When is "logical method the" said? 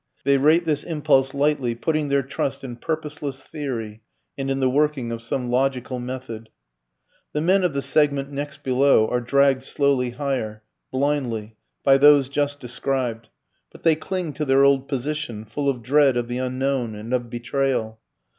5.51-7.41